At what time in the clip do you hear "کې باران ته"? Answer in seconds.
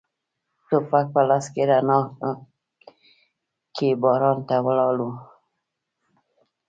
3.75-4.55